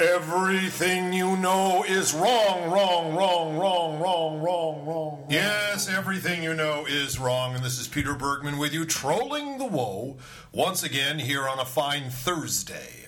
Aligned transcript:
Everything 0.00 1.12
you 1.12 1.36
know 1.38 1.82
is 1.82 2.14
wrong, 2.14 2.70
wrong, 2.70 3.16
wrong, 3.16 3.58
wrong, 3.58 3.98
wrong, 3.98 4.40
wrong, 4.40 4.86
wrong. 4.86 5.26
Yes, 5.28 5.88
everything 5.88 6.40
you 6.40 6.54
know 6.54 6.86
is 6.88 7.18
wrong. 7.18 7.56
And 7.56 7.64
this 7.64 7.80
is 7.80 7.88
Peter 7.88 8.14
Bergman 8.14 8.58
with 8.58 8.72
you, 8.72 8.84
trolling 8.84 9.58
the 9.58 9.66
woe, 9.66 10.16
once 10.52 10.84
again 10.84 11.18
here 11.18 11.48
on 11.48 11.58
a 11.58 11.64
fine 11.64 12.10
Thursday, 12.10 13.06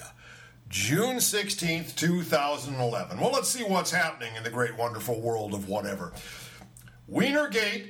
June 0.68 1.18
16th, 1.18 1.94
2011. 1.94 3.20
Well, 3.20 3.30
let's 3.30 3.48
see 3.48 3.62
what's 3.62 3.92
happening 3.92 4.34
in 4.34 4.42
the 4.42 4.50
great, 4.50 4.76
wonderful 4.76 5.20
world 5.20 5.54
of 5.54 5.68
whatever. 5.68 6.12
Wienergate 7.08 7.86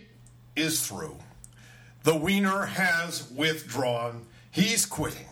is 0.56 0.86
through. 0.86 1.16
The 2.02 2.16
Wiener 2.16 2.66
has 2.66 3.30
withdrawn. 3.30 4.26
He's 4.50 4.84
quitting. 4.84 5.28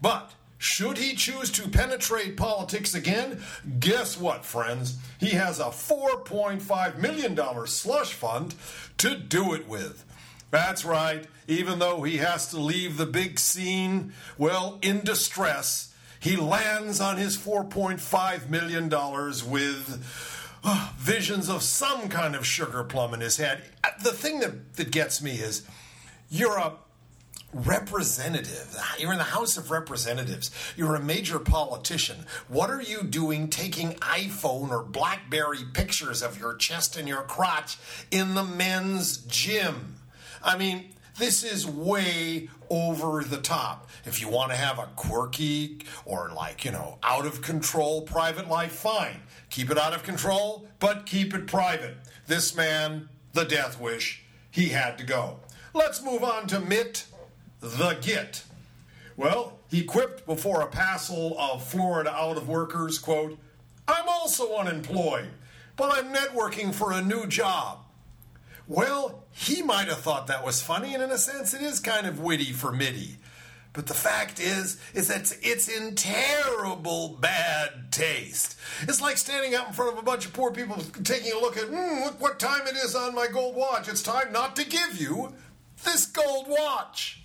But 0.00 0.34
should 0.58 0.98
he 0.98 1.14
choose 1.14 1.50
to 1.52 1.68
penetrate 1.68 2.36
politics 2.36 2.94
again, 2.94 3.40
guess 3.78 4.18
what, 4.18 4.44
friends? 4.44 4.98
He 5.20 5.30
has 5.30 5.60
a 5.60 5.64
$4.5 5.66 6.98
million 6.98 7.66
slush 7.66 8.12
fund 8.12 8.54
to 8.98 9.16
do 9.16 9.54
it 9.54 9.68
with. 9.68 10.04
That's 10.50 10.84
right, 10.84 11.26
even 11.46 11.78
though 11.78 12.02
he 12.02 12.16
has 12.16 12.48
to 12.48 12.58
leave 12.58 12.96
the 12.96 13.06
big 13.06 13.38
scene, 13.38 14.12
well, 14.36 14.78
in 14.82 15.00
distress, 15.00 15.94
he 16.18 16.36
lands 16.36 17.00
on 17.00 17.18
his 17.18 17.36
$4.5 17.36 18.48
million 18.48 18.88
with 19.48 20.04
uh, 20.64 20.92
visions 20.98 21.48
of 21.48 21.62
some 21.62 22.08
kind 22.08 22.34
of 22.34 22.44
sugar 22.44 22.82
plum 22.82 23.14
in 23.14 23.20
his 23.20 23.36
head. 23.36 23.62
Uh, 23.84 23.90
the 24.02 24.12
thing 24.12 24.40
that, 24.40 24.74
that 24.74 24.90
gets 24.90 25.22
me 25.22 25.32
is 25.36 25.66
you're 26.28 26.58
a 26.58 26.72
representative. 27.52 28.76
You're 28.98 29.12
in 29.12 29.18
the 29.18 29.24
House 29.24 29.56
of 29.56 29.70
Representatives. 29.70 30.50
You're 30.76 30.94
a 30.94 31.00
major 31.00 31.38
politician. 31.38 32.26
What 32.48 32.70
are 32.70 32.82
you 32.82 33.02
doing 33.02 33.48
taking 33.48 33.94
iPhone 33.94 34.70
or 34.70 34.82
Blackberry 34.82 35.64
pictures 35.72 36.22
of 36.22 36.38
your 36.38 36.54
chest 36.54 36.96
and 36.96 37.08
your 37.08 37.22
crotch 37.22 37.78
in 38.10 38.34
the 38.34 38.44
men's 38.44 39.18
gym? 39.18 39.96
I 40.42 40.58
mean, 40.58 40.90
this 41.18 41.42
is 41.42 41.66
way 41.66 42.48
over 42.70 43.24
the 43.24 43.38
top. 43.38 43.88
If 44.04 44.20
you 44.20 44.28
want 44.28 44.50
to 44.50 44.56
have 44.56 44.78
a 44.78 44.88
quirky 44.94 45.80
or 46.04 46.30
like, 46.34 46.64
you 46.64 46.70
know, 46.70 46.98
out 47.02 47.26
of 47.26 47.42
control 47.42 48.02
private 48.02 48.48
life, 48.48 48.72
fine. 48.72 49.22
Keep 49.50 49.70
it 49.70 49.78
out 49.78 49.94
of 49.94 50.02
control, 50.02 50.68
but 50.78 51.06
keep 51.06 51.34
it 51.34 51.46
private. 51.46 51.96
This 52.26 52.54
man, 52.54 53.08
the 53.32 53.44
death 53.44 53.80
wish, 53.80 54.22
he 54.50 54.68
had 54.68 54.98
to 54.98 55.04
go. 55.04 55.40
Let's 55.72 56.02
move 56.02 56.22
on 56.22 56.46
to 56.48 56.60
Mitt 56.60 57.06
the 57.60 57.98
Git. 58.00 58.44
Well, 59.16 59.58
he 59.68 59.84
quipped 59.84 60.26
before 60.26 60.62
a 60.62 60.68
passel 60.68 61.36
of 61.38 61.64
Florida 61.64 62.10
out 62.10 62.36
of 62.36 62.48
workers, 62.48 62.98
quote, 62.98 63.38
I'm 63.86 64.08
also 64.08 64.56
unemployed, 64.56 65.28
but 65.76 65.92
I'm 65.92 66.12
networking 66.12 66.74
for 66.74 66.92
a 66.92 67.02
new 67.02 67.26
job. 67.26 67.78
Well, 68.66 69.24
he 69.32 69.62
might 69.62 69.88
have 69.88 70.00
thought 70.00 70.26
that 70.26 70.44
was 70.44 70.62
funny, 70.62 70.94
and 70.94 71.02
in 71.02 71.10
a 71.10 71.18
sense, 71.18 71.54
it 71.54 71.62
is 71.62 71.80
kind 71.80 72.06
of 72.06 72.20
witty 72.20 72.52
for 72.52 72.70
Mitty. 72.70 73.16
But 73.72 73.86
the 73.86 73.94
fact 73.94 74.40
is, 74.40 74.78
is 74.92 75.08
that 75.08 75.32
it's 75.42 75.68
in 75.68 75.94
terrible 75.94 77.16
bad 77.20 77.92
taste. 77.92 78.58
It's 78.82 79.00
like 79.00 79.16
standing 79.16 79.54
out 79.54 79.68
in 79.68 79.72
front 79.72 79.92
of 79.92 79.98
a 79.98 80.02
bunch 80.02 80.26
of 80.26 80.32
poor 80.32 80.50
people 80.50 80.82
taking 81.04 81.32
a 81.32 81.38
look 81.38 81.56
at, 81.56 81.64
hmm, 81.64 82.04
look 82.04 82.20
what 82.20 82.38
time 82.38 82.66
it 82.66 82.76
is 82.76 82.94
on 82.94 83.14
my 83.14 83.28
gold 83.28 83.54
watch. 83.54 83.88
It's 83.88 84.02
time 84.02 84.32
not 84.32 84.56
to 84.56 84.66
give 84.66 85.00
you 85.00 85.32
this 85.84 86.06
gold 86.06 86.46
watch. 86.48 87.22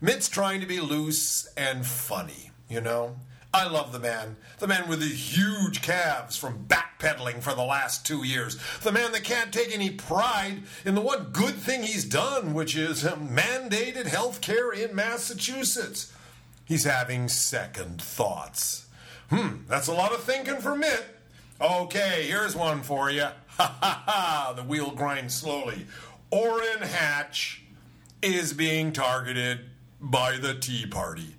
Mitt's 0.00 0.28
trying 0.28 0.60
to 0.60 0.66
be 0.66 0.80
loose 0.80 1.46
and 1.56 1.86
funny, 1.86 2.50
you 2.68 2.80
know? 2.80 3.16
I 3.54 3.68
love 3.68 3.92
the 3.92 3.98
man. 3.98 4.36
The 4.58 4.66
man 4.66 4.86
with 4.86 5.00
the 5.00 5.06
huge 5.06 5.80
calves 5.80 6.36
from 6.36 6.66
backpedaling 6.66 7.40
for 7.40 7.54
the 7.54 7.64
last 7.64 8.06
two 8.06 8.22
years. 8.22 8.58
The 8.82 8.92
man 8.92 9.12
that 9.12 9.24
can't 9.24 9.52
take 9.52 9.74
any 9.74 9.90
pride 9.90 10.62
in 10.84 10.94
the 10.94 11.00
one 11.00 11.30
good 11.32 11.54
thing 11.54 11.82
he's 11.82 12.04
done, 12.04 12.52
which 12.52 12.76
is 12.76 13.04
mandated 13.04 14.06
health 14.06 14.42
care 14.42 14.70
in 14.72 14.94
Massachusetts. 14.94 16.12
He's 16.66 16.84
having 16.84 17.28
second 17.28 18.02
thoughts. 18.02 18.88
Hmm, 19.30 19.64
that's 19.68 19.88
a 19.88 19.94
lot 19.94 20.12
of 20.12 20.22
thinking 20.22 20.58
for 20.58 20.76
Mitt. 20.76 21.06
Okay, 21.58 22.26
here's 22.28 22.54
one 22.54 22.82
for 22.82 23.10
you. 23.10 23.28
Ha 23.56 23.78
ha 23.80 24.02
ha! 24.04 24.52
The 24.54 24.64
wheel 24.64 24.90
grinds 24.90 25.34
slowly. 25.34 25.86
Orrin 26.30 26.82
Hatch 26.82 27.62
is 28.20 28.52
being 28.52 28.92
targeted 28.92 29.60
by 30.00 30.36
the 30.36 30.54
Tea 30.54 30.86
Party. 30.86 31.36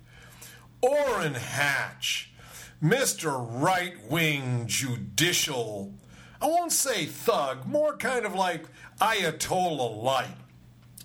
Orrin 0.80 1.34
Hatch, 1.34 2.30
Mr. 2.82 3.46
Right 3.48 3.94
wing 4.10 4.64
judicial, 4.66 5.94
I 6.40 6.46
won't 6.46 6.72
say 6.72 7.06
thug, 7.06 7.66
more 7.66 7.96
kind 7.96 8.24
of 8.24 8.34
like 8.34 8.66
Ayatollah 9.00 10.02
light. 10.02 10.36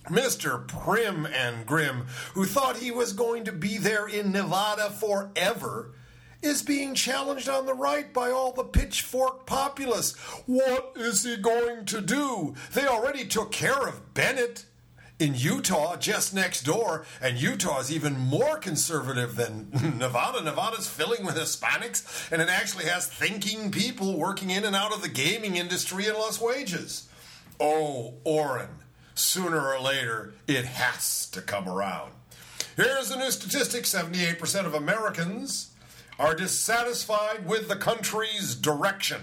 Mr. 0.10 0.68
Prim 0.68 1.26
and 1.26 1.66
Grim, 1.66 2.06
who 2.34 2.46
thought 2.46 2.78
he 2.78 2.92
was 2.92 3.14
going 3.14 3.46
to 3.46 3.52
be 3.52 3.78
there 3.78 4.08
in 4.08 4.32
Nevada 4.32 4.90
forever, 4.90 5.94
is 6.42 6.62
being 6.62 6.94
challenged 6.94 7.48
on 7.48 7.66
the 7.66 7.74
right 7.74 8.14
by 8.14 8.30
all 8.30 8.52
the 8.52 8.66
pitchfork 8.66 9.46
populace. 9.46 10.16
What 10.46 10.92
is 10.98 11.24
he 11.24 11.38
going 11.38 11.86
to 11.86 12.02
do? 12.02 12.54
They 12.74 12.86
already 12.86 13.26
took 13.26 13.52
care 13.52 13.88
of 13.88 14.14
Bennett 14.14 14.66
in 15.20 15.36
Utah, 15.36 15.96
just 15.96 16.34
next 16.34 16.64
door, 16.64 17.06
and 17.22 17.38
Utah 17.38 17.80
is 17.80 17.92
even 17.92 18.18
more 18.20 18.58
conservative 18.58 19.36
than 19.36 19.70
Nevada. 19.98 20.42
Nevada's 20.42 20.88
filling 20.88 21.26
with 21.26 21.36
Hispanics, 21.36 22.32
and 22.32 22.42
it 22.42 22.50
actually 22.50 22.86
has 22.86 23.08
thinking 23.08 23.72
people 23.72 24.18
working 24.18 24.50
in 24.50 24.66
and 24.66 24.76
out 24.76 24.94
of 24.94 25.02
the 25.02 25.10
gaming 25.10 25.56
industry 25.56 26.08
in 26.08 26.14
less 26.16 26.42
wages. 26.42 27.08
Oh, 27.60 28.16
Orrin, 28.24 28.70
sooner 29.16 29.68
or 29.68 29.80
later, 29.80 30.34
it 30.48 30.66
has 30.66 31.30
to 31.30 31.42
come 31.42 31.70
around. 31.70 32.12
Here's 32.76 33.12
a 33.12 33.18
new 33.18 33.30
statistic 33.30 33.84
78% 33.84 34.66
of 34.66 34.74
Americans 34.74 35.72
are 36.18 36.36
dissatisfied 36.36 37.48
with 37.48 37.68
the 37.68 37.76
country's 37.76 38.56
direction. 38.56 39.22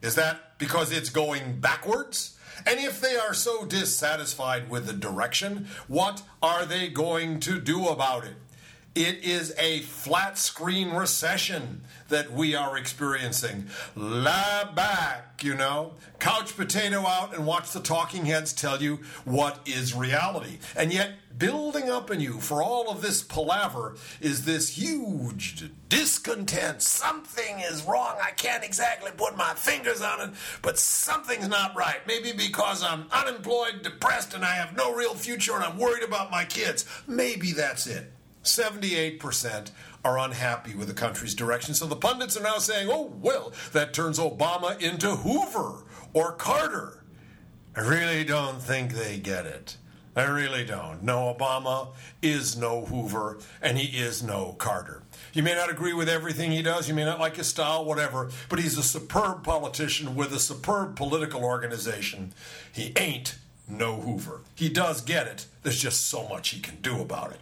Is 0.00 0.14
that 0.14 0.58
because 0.58 0.90
it's 0.92 1.10
going 1.10 1.60
backwards? 1.60 2.37
And 2.66 2.80
if 2.80 3.00
they 3.00 3.16
are 3.16 3.34
so 3.34 3.64
dissatisfied 3.64 4.70
with 4.70 4.86
the 4.86 4.92
direction, 4.92 5.66
what 5.86 6.22
are 6.42 6.64
they 6.64 6.88
going 6.88 7.40
to 7.40 7.60
do 7.60 7.88
about 7.88 8.24
it? 8.24 8.34
It 8.98 9.22
is 9.22 9.54
a 9.60 9.82
flat 9.82 10.38
screen 10.38 10.90
recession 10.90 11.82
that 12.08 12.32
we 12.32 12.56
are 12.56 12.76
experiencing. 12.76 13.68
Lie 13.94 14.72
back, 14.74 15.44
you 15.44 15.54
know, 15.54 15.92
couch 16.18 16.56
potato 16.56 17.06
out 17.06 17.32
and 17.32 17.46
watch 17.46 17.70
the 17.70 17.78
talking 17.78 18.24
heads 18.26 18.52
tell 18.52 18.82
you 18.82 18.98
what 19.24 19.60
is 19.66 19.94
reality. 19.94 20.58
And 20.74 20.92
yet, 20.92 21.12
building 21.38 21.88
up 21.88 22.10
in 22.10 22.18
you 22.18 22.40
for 22.40 22.60
all 22.60 22.90
of 22.90 23.00
this 23.00 23.22
palaver 23.22 23.94
is 24.20 24.46
this 24.46 24.70
huge 24.70 25.70
discontent. 25.88 26.82
Something 26.82 27.60
is 27.60 27.84
wrong. 27.84 28.16
I 28.20 28.32
can't 28.32 28.64
exactly 28.64 29.12
put 29.16 29.36
my 29.36 29.54
fingers 29.54 30.02
on 30.02 30.22
it, 30.22 30.30
but 30.60 30.76
something's 30.76 31.46
not 31.46 31.76
right. 31.76 32.04
Maybe 32.08 32.32
because 32.32 32.82
I'm 32.82 33.06
unemployed, 33.12 33.82
depressed, 33.84 34.34
and 34.34 34.44
I 34.44 34.54
have 34.54 34.76
no 34.76 34.92
real 34.92 35.14
future 35.14 35.54
and 35.54 35.62
I'm 35.62 35.78
worried 35.78 36.02
about 36.02 36.32
my 36.32 36.44
kids. 36.44 36.84
Maybe 37.06 37.52
that's 37.52 37.86
it. 37.86 38.12
78% 38.48 39.70
are 40.04 40.18
unhappy 40.18 40.74
with 40.74 40.88
the 40.88 40.94
country's 40.94 41.34
direction. 41.34 41.74
So 41.74 41.86
the 41.86 41.96
pundits 41.96 42.36
are 42.36 42.42
now 42.42 42.58
saying, 42.58 42.88
oh, 42.90 43.12
well, 43.20 43.52
that 43.72 43.92
turns 43.92 44.18
Obama 44.18 44.80
into 44.80 45.16
Hoover 45.16 45.84
or 46.12 46.32
Carter. 46.32 47.04
I 47.76 47.80
really 47.80 48.24
don't 48.24 48.60
think 48.60 48.92
they 48.92 49.18
get 49.18 49.46
it. 49.46 49.76
I 50.16 50.24
really 50.24 50.64
don't. 50.64 51.04
No, 51.04 51.32
Obama 51.32 51.90
is 52.22 52.56
no 52.56 52.86
Hoover, 52.86 53.38
and 53.62 53.78
he 53.78 53.98
is 53.98 54.20
no 54.20 54.54
Carter. 54.54 55.02
You 55.32 55.44
may 55.44 55.54
not 55.54 55.70
agree 55.70 55.92
with 55.92 56.08
everything 56.08 56.50
he 56.50 56.62
does, 56.62 56.88
you 56.88 56.94
may 56.94 57.04
not 57.04 57.20
like 57.20 57.36
his 57.36 57.46
style, 57.46 57.84
whatever, 57.84 58.30
but 58.48 58.58
he's 58.58 58.76
a 58.76 58.82
superb 58.82 59.44
politician 59.44 60.16
with 60.16 60.32
a 60.32 60.40
superb 60.40 60.96
political 60.96 61.44
organization. 61.44 62.32
He 62.72 62.92
ain't 62.96 63.36
no 63.68 64.00
Hoover. 64.00 64.40
He 64.56 64.68
does 64.68 65.02
get 65.02 65.28
it. 65.28 65.46
There's 65.62 65.80
just 65.80 66.08
so 66.08 66.26
much 66.28 66.48
he 66.48 66.60
can 66.60 66.80
do 66.80 67.00
about 67.00 67.30
it. 67.30 67.40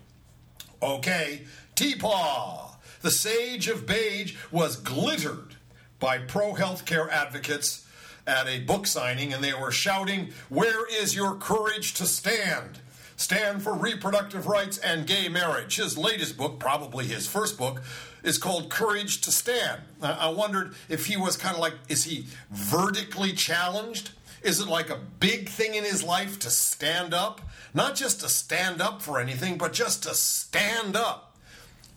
Okay, 0.82 1.42
T-Paw, 1.74 2.76
the 3.00 3.10
sage 3.10 3.68
of 3.68 3.86
Beige, 3.86 4.34
was 4.50 4.76
glittered 4.76 5.56
by 5.98 6.18
pro 6.18 6.54
healthcare 6.54 7.08
advocates 7.10 7.86
at 8.26 8.46
a 8.46 8.60
book 8.60 8.86
signing, 8.86 9.32
and 9.32 9.42
they 9.42 9.54
were 9.54 9.70
shouting, 9.70 10.30
Where 10.48 10.86
is 10.86 11.14
your 11.14 11.34
courage 11.34 11.94
to 11.94 12.06
stand? 12.06 12.80
Stand 13.16 13.62
for 13.62 13.74
reproductive 13.74 14.46
rights 14.46 14.76
and 14.78 15.06
gay 15.06 15.28
marriage. 15.28 15.76
His 15.76 15.96
latest 15.96 16.36
book, 16.36 16.58
probably 16.58 17.06
his 17.06 17.26
first 17.26 17.56
book, 17.56 17.82
is 18.22 18.36
called 18.36 18.68
Courage 18.68 19.22
to 19.22 19.32
Stand. 19.32 19.80
I 20.02 20.28
wondered 20.28 20.74
if 20.90 21.06
he 21.06 21.16
was 21.16 21.38
kind 21.38 21.54
of 21.54 21.60
like, 21.60 21.74
is 21.88 22.04
he 22.04 22.26
vertically 22.50 23.32
challenged? 23.32 24.10
Is 24.42 24.60
it 24.60 24.68
like 24.68 24.90
a 24.90 25.00
big 25.20 25.48
thing 25.48 25.74
in 25.74 25.84
his 25.84 26.02
life 26.02 26.38
to 26.40 26.50
stand 26.50 27.14
up? 27.14 27.40
Not 27.74 27.94
just 27.94 28.20
to 28.20 28.28
stand 28.28 28.80
up 28.80 29.02
for 29.02 29.18
anything, 29.18 29.58
but 29.58 29.72
just 29.72 30.02
to 30.04 30.14
stand 30.14 30.96
up. 30.96 31.36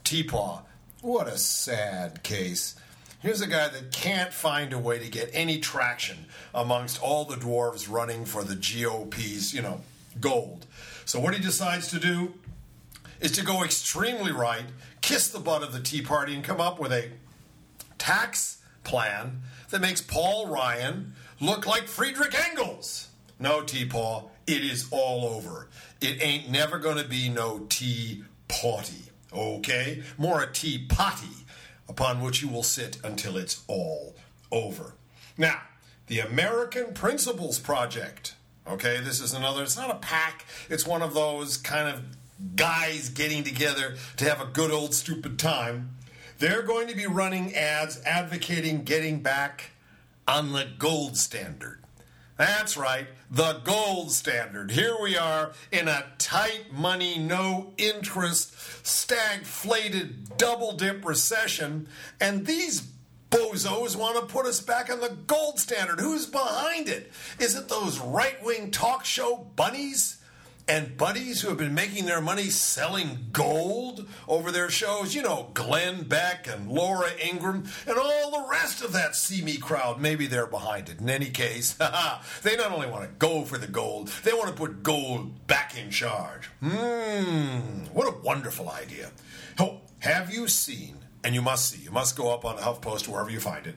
T-Paw, 0.04 0.64
what 1.02 1.28
a 1.28 1.38
sad 1.38 2.24
case. 2.24 2.76
Here's 3.22 3.42
a 3.42 3.48
guy 3.48 3.68
that 3.68 3.92
can't 3.92 4.34
find 4.34 4.72
a 4.72 4.80
way 4.80 4.98
to 5.00 5.10
get 5.10 5.30
any 5.34 5.60
traction 5.60 6.26
amongst 6.54 7.02
all 7.02 7.26
the 7.26 7.36
dwarves 7.36 7.92
running 7.92 8.26
for 8.26 8.44
the 8.44 8.56
GOP's, 8.56 9.54
you 9.54 9.62
know, 9.62 9.82
gold. 10.20 10.66
So 11.06 11.20
what 11.20 11.34
he 11.34 11.42
decides 11.42 11.90
to 11.90 12.00
do 12.00 12.34
is 13.20 13.32
to 13.34 13.44
go 13.44 13.64
extremely 13.64 14.32
right, 14.32 14.66
kiss 15.02 15.30
the 15.30 15.40
butt 15.40 15.64
of 15.64 15.74
the 15.74 15.82
Tea 15.82 16.02
Party, 16.02 16.34
and 16.34 16.44
come 16.44 16.62
up 16.62 16.80
with 16.80 16.94
a 16.94 17.12
tax 17.98 18.62
plan 18.84 19.42
that 19.70 19.82
makes 19.82 20.02
Paul 20.02 20.48
Ryan 20.48 21.14
look 21.40 21.66
like 21.66 21.88
Friedrich 21.88 22.36
Engels. 22.50 23.10
No, 23.40 23.62
Tea 23.62 23.86
Paw, 23.86 24.24
it 24.46 24.64
is 24.64 24.88
all 24.92 25.26
over. 25.26 25.70
It 26.02 26.22
ain't 26.22 26.50
never 26.50 26.78
gonna 26.78 27.04
be 27.06 27.30
no 27.30 27.66
tea 27.70 28.24
party, 28.48 29.12
okay? 29.32 30.04
More 30.18 30.42
a 30.42 30.52
tea 30.52 30.86
potty 30.88 31.46
upon 31.88 32.22
which 32.22 32.42
you 32.42 32.48
will 32.48 32.64
sit 32.64 32.98
until 33.04 33.38
it's 33.38 33.64
all 33.68 34.16
over. 34.52 34.94
Now, 35.38 35.62
the 36.08 36.20
American 36.20 36.94
Principles 36.94 37.60
Project. 37.60 38.36
Okay, 38.68 39.00
this 39.00 39.22
is 39.22 39.34
another, 39.34 39.64
it's 39.64 39.78
not 39.78 39.90
a 39.90 39.96
pack, 39.96 40.46
it's 40.70 40.86
one 40.86 41.02
of 41.02 41.14
those 41.14 41.58
kind 41.58 41.90
of 41.90 42.04
guys 42.56 43.10
getting 43.10 43.44
together 43.44 43.96
to 44.18 44.26
have 44.26 44.42
a 44.42 44.46
good 44.46 44.72
old 44.72 44.94
stupid 44.94 45.40
time. 45.40 45.96
They're 46.38 46.62
going 46.62 46.88
to 46.88 46.96
be 46.96 47.06
running 47.06 47.56
ads 47.56 48.02
advocating 48.06 48.84
getting 48.84 49.22
back 49.22 49.72
on 50.30 50.52
the 50.52 50.68
gold 50.78 51.18
standard. 51.18 51.84
That's 52.38 52.78
right, 52.78 53.08
the 53.32 53.62
gold 53.64 54.12
standard. 54.12 54.70
Here 54.70 54.96
we 55.02 55.18
are 55.18 55.54
in 55.72 55.88
a 55.88 56.06
tight 56.20 56.72
money, 56.72 57.18
no 57.18 57.74
interest, 57.78 58.54
stagflated, 58.84 60.38
double 60.38 60.74
dip 60.74 61.04
recession, 61.04 61.88
and 62.22 62.46
these 62.46 62.88
bozos 63.32 63.96
want 63.96 64.18
to 64.18 64.32
put 64.32 64.46
us 64.46 64.62
back 64.62 64.92
on 64.92 65.00
the 65.00 65.18
gold 65.26 65.60
standard. 65.60 66.00
Who's 66.00 66.28
behind 66.28 66.88
it? 66.88 67.12
Is 67.40 67.56
it 67.56 67.68
those 67.68 68.00
right 68.00 68.42
wing 68.44 68.70
talk 68.70 69.06
show 69.06 69.48
bunnies? 69.56 70.19
And 70.70 70.96
buddies 70.98 71.42
who 71.42 71.50
have 71.50 71.58
been 71.58 71.74
making 71.74 72.06
their 72.06 72.22
money 72.22 72.52
selling 72.52 73.30
gold 73.32 74.08
over 74.28 74.52
their 74.52 74.70
shows. 74.70 75.16
You 75.16 75.24
know, 75.24 75.50
Glenn 75.56 76.04
Beck 76.04 76.48
and 76.48 76.72
Laura 76.72 77.10
Ingraham 77.20 77.66
and 77.88 77.98
all 77.98 78.30
the 78.30 78.48
rest 78.48 78.84
of 78.84 78.92
that 78.94 79.16
see 79.16 79.42
me 79.42 79.58
crowd. 79.58 80.00
Maybe 80.00 80.28
they're 80.28 80.46
behind 80.46 80.88
it. 80.88 81.00
In 81.00 81.10
any 81.10 81.32
case, 81.32 81.74
they 82.44 82.56
not 82.56 82.72
only 82.72 82.88
want 82.88 83.04
to 83.04 83.10
go 83.18 83.46
for 83.46 83.58
the 83.58 83.66
gold, 83.66 84.10
they 84.24 84.32
want 84.32 84.50
to 84.50 84.54
put 84.54 84.84
gold 84.84 85.48
back 85.48 85.76
in 85.76 85.90
charge. 85.90 86.52
Hmm, 86.62 87.86
what 87.92 88.08
a 88.08 88.18
wonderful 88.20 88.70
idea. 88.70 89.10
Oh, 89.58 89.82
have 90.00 90.32
you 90.32 90.48
seen, 90.48 90.98
and 91.24 91.34
you 91.34 91.42
must 91.42 91.72
see, 91.72 91.82
you 91.82 91.90
must 91.90 92.16
go 92.16 92.32
up 92.32 92.46
on 92.46 92.58
the 92.58 92.62
HuffPost, 92.62 93.08
wherever 93.08 93.32
you 93.32 93.40
find 93.40 93.66
it, 93.66 93.76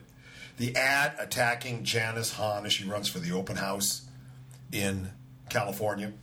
the 0.57 0.75
ad 0.75 1.13
attacking 1.19 1.85
Janice 1.85 2.33
Hahn 2.33 2.67
as 2.67 2.73
she 2.73 2.85
runs 2.85 3.07
for 3.07 3.17
the 3.17 3.31
open 3.31 3.55
house 3.55 4.03
in 4.71 5.09
California? 5.49 6.13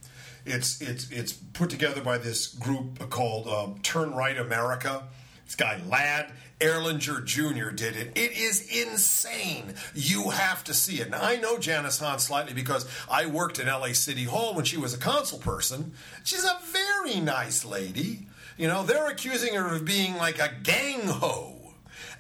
It's 0.45 0.81
it's 0.81 1.11
it's 1.11 1.33
put 1.33 1.71
together 1.71 2.01
by 2.01 2.19
this 2.19 2.49
group 2.49 3.11
called 3.11 3.47
um, 3.49 3.79
Turn 3.83 4.13
Right 4.13 4.37
America. 4.37 5.05
This 5.45 5.57
guy 5.57 5.81
Ladd 5.89 6.33
Ehlinger 6.61 7.25
Jr. 7.25 7.71
did 7.71 7.97
it. 7.97 8.13
It 8.15 8.33
is 8.33 8.69
insane. 8.71 9.75
You 9.95 10.31
have 10.31 10.63
to 10.65 10.75
see 10.75 11.01
it. 11.01 11.11
Now 11.11 11.23
I 11.23 11.37
know 11.37 11.59
Janice 11.59 11.99
Hahn 11.99 12.19
slightly 12.19 12.55
because 12.55 12.87
I 13.11 13.27
worked 13.27 13.59
in 13.59 13.67
LA 13.67 13.93
City 13.93 14.25
Hall 14.25 14.55
when 14.55 14.65
she 14.65 14.77
was 14.77 14.95
a 14.95 14.99
consul 14.99 15.39
person. 15.39 15.93
She's 16.25 16.45
a 16.45 16.59
very 16.65 17.21
nice 17.21 17.65
lady. 17.65 18.29
You 18.57 18.69
know, 18.69 18.83
they're 18.83 19.09
accusing 19.09 19.55
her 19.55 19.75
of 19.75 19.85
being 19.85 20.17
like 20.17 20.39
a 20.39 20.51
gang 20.63 21.07
ho. 21.07 21.57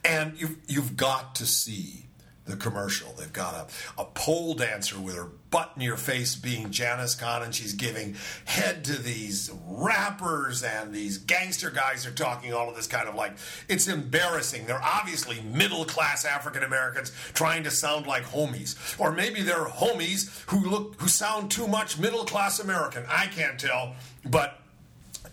And 0.04 0.40
you've, 0.40 0.56
you've 0.66 0.96
got 0.96 1.34
to 1.36 1.46
see 1.46 2.06
the 2.50 2.56
commercial. 2.56 3.12
They've 3.18 3.32
got 3.32 3.54
a, 3.54 4.00
a 4.00 4.04
pole 4.04 4.54
dancer 4.54 4.98
with 5.00 5.16
her 5.16 5.28
butt 5.50 5.72
in 5.76 5.82
your 5.82 5.96
face 5.96 6.36
being 6.36 6.70
Janice 6.70 7.18
Hahn, 7.18 7.42
and 7.42 7.54
she's 7.54 7.74
giving 7.74 8.16
head 8.44 8.84
to 8.84 9.00
these 9.00 9.50
rappers 9.66 10.62
and 10.62 10.92
these 10.92 11.18
gangster 11.18 11.70
guys 11.70 12.06
are 12.06 12.12
talking 12.12 12.52
all 12.52 12.68
of 12.68 12.76
this 12.76 12.86
kind 12.86 13.08
of 13.08 13.14
like 13.14 13.32
it's 13.68 13.88
embarrassing. 13.88 14.66
They're 14.66 14.82
obviously 14.82 15.40
middle 15.40 15.84
class 15.84 16.24
African 16.24 16.62
Americans 16.62 17.12
trying 17.34 17.64
to 17.64 17.70
sound 17.70 18.06
like 18.06 18.24
homies, 18.24 18.76
or 18.98 19.12
maybe 19.12 19.42
they're 19.42 19.64
homies 19.64 20.44
who 20.50 20.68
look 20.68 21.00
who 21.00 21.08
sound 21.08 21.50
too 21.50 21.66
much 21.66 21.98
middle 21.98 22.24
class 22.24 22.60
American. 22.60 23.04
I 23.08 23.26
can't 23.26 23.58
tell, 23.58 23.94
but 24.24 24.60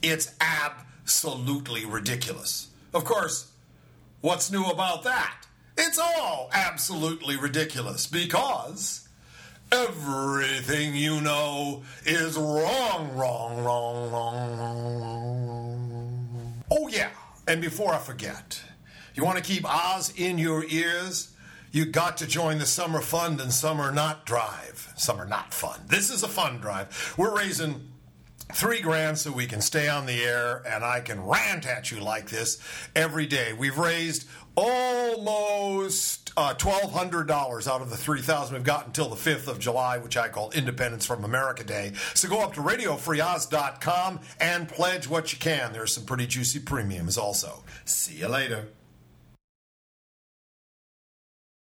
it's 0.01 0.33
absolutely 0.39 1.85
ridiculous. 1.85 2.67
Of 2.93 3.05
course, 3.05 3.51
what's 4.21 4.51
new 4.51 4.65
about 4.65 5.03
that? 5.03 5.46
It's 5.77 5.99
all 5.99 6.49
absolutely 6.53 7.37
ridiculous 7.37 8.07
because 8.07 9.07
everything 9.71 10.95
you 10.95 11.21
know 11.21 11.83
is 12.05 12.35
wrong, 12.35 13.15
wrong, 13.15 13.63
wrong, 13.63 14.11
wrong, 14.11 14.59
wrong. 14.59 16.63
Oh, 16.71 16.87
yeah, 16.87 17.09
and 17.47 17.61
before 17.61 17.93
I 17.93 17.99
forget, 17.99 18.61
you 19.13 19.23
want 19.23 19.37
to 19.37 19.43
keep 19.43 19.65
Oz 19.65 20.13
in 20.15 20.37
your 20.37 20.65
ears? 20.65 21.33
You 21.71 21.85
got 21.85 22.17
to 22.17 22.27
join 22.27 22.57
the 22.57 22.65
Summer 22.65 23.01
Fund 23.01 23.39
and 23.39 23.53
Summer 23.53 23.91
Not 23.91 24.25
Drive. 24.25 24.93
Summer 24.97 25.25
Not 25.25 25.53
Fun. 25.53 25.79
This 25.87 26.09
is 26.09 26.23
a 26.23 26.27
fun 26.27 26.57
drive. 26.57 27.13
We're 27.17 27.35
raising 27.35 27.89
three 28.53 28.81
grand 28.81 29.17
so 29.17 29.31
we 29.31 29.45
can 29.45 29.61
stay 29.61 29.89
on 29.89 30.05
the 30.05 30.23
air 30.23 30.63
and 30.65 30.83
I 30.83 31.01
can 31.01 31.25
rant 31.25 31.67
at 31.67 31.91
you 31.91 31.99
like 31.99 32.29
this 32.29 32.57
every 32.95 33.25
day. 33.25 33.53
We've 33.53 33.77
raised 33.77 34.27
almost 34.57 36.33
uh, 36.35 36.53
$1,200 36.55 37.67
out 37.67 37.81
of 37.81 37.89
the 37.89 37.95
3000 37.95 38.55
we've 38.55 38.63
got 38.63 38.87
until 38.87 39.07
the 39.07 39.15
5th 39.15 39.47
of 39.47 39.59
July, 39.59 39.99
which 39.99 40.17
I 40.17 40.27
call 40.27 40.51
Independence 40.51 41.05
from 41.05 41.23
America 41.23 41.63
Day. 41.63 41.93
So 42.15 42.27
go 42.27 42.41
up 42.41 42.53
to 42.55 42.61
radiofreeoz.com 42.61 44.19
and 44.39 44.67
pledge 44.67 45.07
what 45.07 45.31
you 45.31 45.39
can. 45.39 45.71
There's 45.73 45.93
some 45.93 46.05
pretty 46.05 46.27
juicy 46.27 46.59
premiums 46.59 47.17
also. 47.17 47.63
See 47.85 48.15
you 48.15 48.27
later. 48.27 48.67